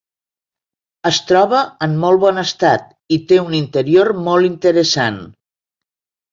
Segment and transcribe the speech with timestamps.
[1.09, 5.25] Es troba en molt bon estat, i té un interior molt interessant.